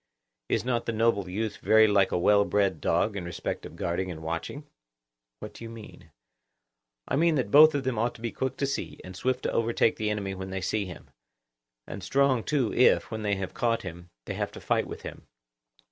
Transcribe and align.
Is 0.49 0.65
not 0.65 0.87
the 0.87 0.93
noble 0.93 1.29
youth 1.29 1.57
very 1.57 1.85
like 1.87 2.11
a 2.11 2.17
well 2.17 2.43
bred 2.43 2.81
dog 2.81 3.15
in 3.15 3.23
respect 3.23 3.67
of 3.67 3.75
guarding 3.75 4.09
and 4.09 4.23
watching? 4.23 4.65
What 5.37 5.53
do 5.53 5.63
you 5.63 5.69
mean? 5.69 6.09
I 7.07 7.15
mean 7.15 7.35
that 7.35 7.51
both 7.51 7.75
of 7.75 7.83
them 7.83 7.99
ought 7.99 8.15
to 8.15 8.21
be 8.21 8.31
quick 8.31 8.57
to 8.57 8.65
see, 8.65 8.99
and 9.03 9.15
swift 9.15 9.43
to 9.43 9.51
overtake 9.51 9.97
the 9.97 10.09
enemy 10.09 10.33
when 10.33 10.49
they 10.49 10.59
see 10.59 10.85
him; 10.85 11.11
and 11.85 12.03
strong 12.03 12.43
too 12.43 12.73
if, 12.73 13.11
when 13.11 13.21
they 13.21 13.35
have 13.35 13.53
caught 13.53 13.83
him, 13.83 14.09
they 14.25 14.33
have 14.33 14.51
to 14.53 14.59
fight 14.59 14.87
with 14.87 15.03
him. 15.03 15.27